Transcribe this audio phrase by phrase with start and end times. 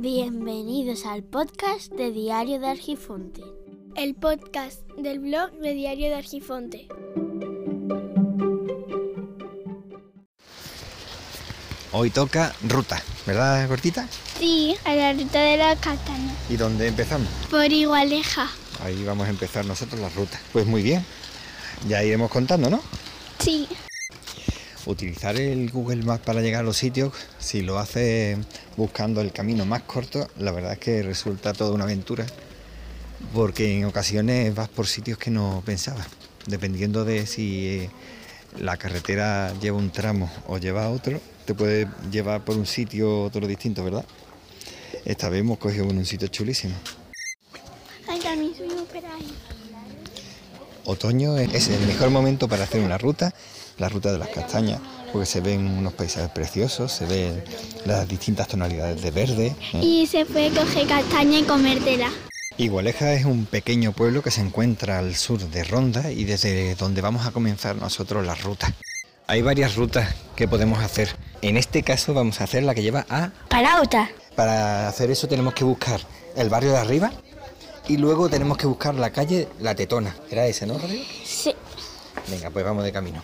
[0.00, 3.42] Bienvenidos al podcast de Diario de Argifonte.
[3.96, 6.86] El podcast del blog de Diario de Argifonte.
[11.90, 14.08] Hoy toca ruta, ¿verdad, Cortita?
[14.38, 16.32] Sí, a la ruta de la castaña.
[16.48, 17.26] ¿Y dónde empezamos?
[17.50, 18.48] Por Igualeja.
[18.84, 20.38] Ahí vamos a empezar nosotros la ruta.
[20.52, 21.04] Pues muy bien,
[21.88, 22.80] ya iremos contando, ¿no?
[23.40, 23.66] Sí.
[24.86, 28.38] Utilizar el Google Maps para llegar a los sitios, si lo haces
[28.78, 32.24] buscando el camino más corto, la verdad es que resulta toda una aventura,
[33.34, 36.06] porque en ocasiones vas por sitios que no pensabas,
[36.46, 37.90] dependiendo de si eh,
[38.60, 43.48] la carretera lleva un tramo o lleva otro, te puede llevar por un sitio otro
[43.48, 44.04] distinto, ¿verdad?
[45.04, 46.76] Esta vez hemos cogido un sitio chulísimo.
[48.06, 49.34] Ay, también subimos por ahí.
[50.88, 53.34] Otoño es el mejor momento para hacer una ruta,
[53.76, 54.80] la ruta de las castañas,
[55.12, 57.44] porque se ven unos paisajes preciosos, se ven
[57.84, 59.54] las distintas tonalidades de verde.
[59.74, 59.80] ¿eh?
[59.82, 62.08] Y se puede coger castaña y comértela.
[62.56, 67.02] Igualeja es un pequeño pueblo que se encuentra al sur de Ronda y desde donde
[67.02, 68.72] vamos a comenzar nosotros la ruta.
[69.26, 71.14] Hay varias rutas que podemos hacer.
[71.42, 73.30] En este caso vamos a hacer la que lleva a...
[73.50, 74.08] Parauta.
[74.34, 76.00] Para hacer eso tenemos que buscar
[76.34, 77.12] el barrio de arriba
[77.88, 80.14] y luego tenemos que buscar la calle La Tetona.
[80.30, 81.04] Era ese, ¿no, Rodrigo?
[81.24, 81.54] Sí.
[82.28, 83.22] Venga, pues vamos de camino.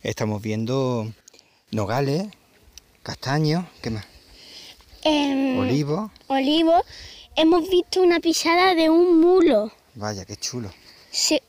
[0.00, 1.12] Estamos viendo
[1.70, 2.26] nogales,
[3.02, 4.04] castaños, ¿qué más?
[5.04, 6.10] En Olivos.
[6.28, 6.80] Olivo
[7.36, 9.72] hemos visto una pisada de un mulo.
[9.94, 10.70] Vaya, qué chulo.
[11.10, 11.40] Sí.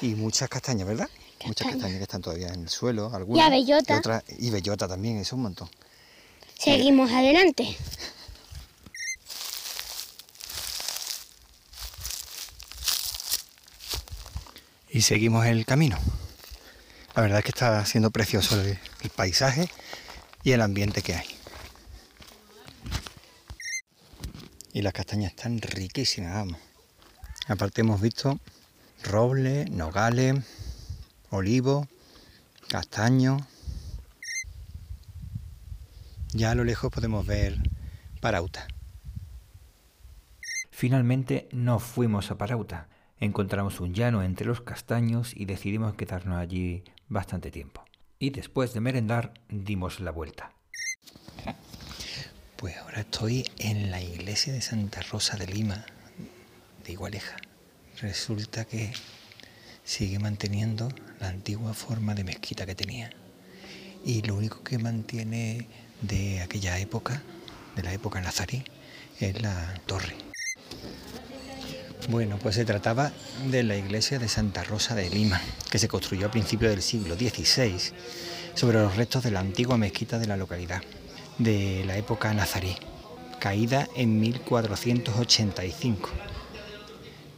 [0.00, 1.08] Y muchas castañas, ¿verdad?
[1.46, 1.96] Muchas Castañas.
[1.98, 3.42] que están todavía en el suelo, algunas.
[3.42, 3.94] Y abellota.
[3.94, 5.68] Y, otras- y bellota también, eso un montón.
[6.56, 7.76] Seguimos adelante.
[14.94, 15.98] Y seguimos el camino.
[17.16, 18.78] La verdad es que está siendo precioso el,
[19.16, 19.70] paisaje
[20.44, 21.26] y el ambiente que hay.
[24.74, 26.58] Y las castañas están riquísimas, vamos.
[27.48, 28.38] Aparte hemos visto
[29.02, 30.44] roble, nogales,
[31.30, 31.88] olivo,
[32.68, 33.46] castaño.
[36.34, 37.56] Ya a lo lejos podemos ver
[38.20, 38.68] Parauta.
[40.70, 42.91] Finalmente no fuimos a Parauta.
[43.22, 47.84] Encontramos un llano entre los castaños y decidimos quedarnos allí bastante tiempo.
[48.18, 50.50] Y después de merendar dimos la vuelta.
[52.56, 55.86] Pues ahora estoy en la iglesia de Santa Rosa de Lima,
[56.84, 57.36] de Igualeja.
[58.00, 58.92] Resulta que
[59.84, 60.88] sigue manteniendo
[61.20, 63.12] la antigua forma de mezquita que tenía.
[64.04, 65.68] Y lo único que mantiene
[66.00, 67.22] de aquella época,
[67.76, 68.64] de la época nazarí,
[69.20, 70.31] es la torre.
[72.08, 73.12] Bueno, pues se trataba
[73.46, 75.40] de la iglesia de Santa Rosa de Lima,
[75.70, 77.78] que se construyó a principios del siglo XVI
[78.54, 80.82] sobre los restos de la antigua mezquita de la localidad,
[81.38, 82.76] de la época nazarí,
[83.38, 86.10] caída en 1485.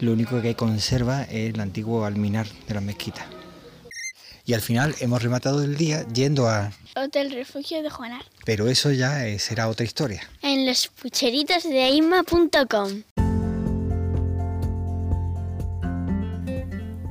[0.00, 3.26] Lo único que conserva es el antiguo alminar de la mezquita.
[4.46, 6.72] Y al final hemos rematado el día yendo a...
[6.96, 8.24] Hotel Refugio de Juanar.
[8.44, 10.22] Pero eso ya eh, será otra historia.
[10.42, 11.82] En los pucheritos de